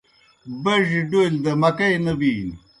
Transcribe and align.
بَڙیْ 0.63 0.99
ڈولیْ 1.09 1.39
دہ 1.43 1.51
مکئی 1.61 1.97
نہ 2.05 2.13
بِینیْ۔ 2.19 2.55